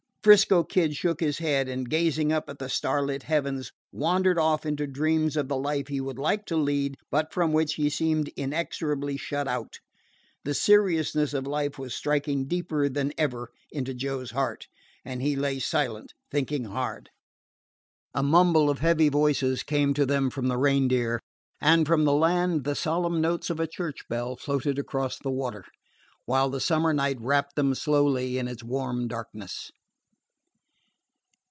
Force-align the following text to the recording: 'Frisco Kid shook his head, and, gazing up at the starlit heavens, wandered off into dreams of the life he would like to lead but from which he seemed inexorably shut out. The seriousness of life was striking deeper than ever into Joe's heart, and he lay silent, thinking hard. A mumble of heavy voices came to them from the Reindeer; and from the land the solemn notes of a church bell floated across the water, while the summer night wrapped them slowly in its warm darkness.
'Frisco 0.23 0.63
Kid 0.63 0.93
shook 0.95 1.19
his 1.19 1.39
head, 1.39 1.67
and, 1.67 1.89
gazing 1.89 2.31
up 2.31 2.47
at 2.47 2.59
the 2.59 2.69
starlit 2.69 3.23
heavens, 3.23 3.71
wandered 3.91 4.37
off 4.37 4.67
into 4.67 4.85
dreams 4.85 5.35
of 5.35 5.47
the 5.47 5.57
life 5.57 5.87
he 5.87 5.99
would 5.99 6.19
like 6.19 6.45
to 6.45 6.55
lead 6.55 6.93
but 7.09 7.33
from 7.33 7.51
which 7.51 7.73
he 7.73 7.89
seemed 7.89 8.27
inexorably 8.35 9.17
shut 9.17 9.47
out. 9.47 9.79
The 10.43 10.53
seriousness 10.53 11.33
of 11.33 11.47
life 11.47 11.79
was 11.79 11.95
striking 11.95 12.45
deeper 12.45 12.87
than 12.87 13.13
ever 13.17 13.49
into 13.71 13.95
Joe's 13.95 14.29
heart, 14.29 14.67
and 15.03 15.23
he 15.23 15.35
lay 15.35 15.57
silent, 15.57 16.13
thinking 16.29 16.65
hard. 16.65 17.09
A 18.13 18.21
mumble 18.21 18.69
of 18.69 18.77
heavy 18.77 19.09
voices 19.09 19.63
came 19.63 19.91
to 19.95 20.05
them 20.05 20.29
from 20.29 20.49
the 20.49 20.57
Reindeer; 20.59 21.19
and 21.59 21.87
from 21.87 22.05
the 22.05 22.13
land 22.13 22.63
the 22.63 22.75
solemn 22.75 23.21
notes 23.21 23.49
of 23.49 23.59
a 23.59 23.65
church 23.65 24.07
bell 24.07 24.35
floated 24.35 24.77
across 24.77 25.17
the 25.17 25.31
water, 25.31 25.65
while 26.27 26.51
the 26.51 26.61
summer 26.61 26.93
night 26.93 27.17
wrapped 27.19 27.55
them 27.55 27.73
slowly 27.73 28.37
in 28.37 28.47
its 28.47 28.63
warm 28.63 29.07
darkness. 29.07 29.71